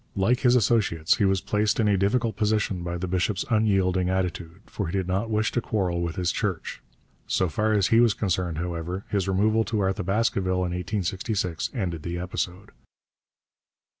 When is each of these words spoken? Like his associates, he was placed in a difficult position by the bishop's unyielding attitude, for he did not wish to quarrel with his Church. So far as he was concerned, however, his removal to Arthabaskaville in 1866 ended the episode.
Like 0.15 0.39
his 0.39 0.55
associates, 0.55 1.17
he 1.17 1.25
was 1.25 1.41
placed 1.41 1.79
in 1.79 1.87
a 1.87 1.95
difficult 1.95 2.35
position 2.35 2.81
by 2.81 2.97
the 2.97 3.07
bishop's 3.07 3.45
unyielding 3.51 4.09
attitude, 4.09 4.61
for 4.65 4.87
he 4.87 4.91
did 4.93 5.07
not 5.07 5.29
wish 5.29 5.51
to 5.51 5.61
quarrel 5.61 6.01
with 6.01 6.15
his 6.15 6.31
Church. 6.31 6.81
So 7.27 7.47
far 7.47 7.73
as 7.73 7.89
he 7.89 7.99
was 7.99 8.15
concerned, 8.15 8.57
however, 8.57 9.05
his 9.09 9.27
removal 9.27 9.63
to 9.65 9.77
Arthabaskaville 9.81 10.65
in 10.65 10.71
1866 10.73 11.69
ended 11.75 12.01
the 12.01 12.17
episode. 12.17 12.71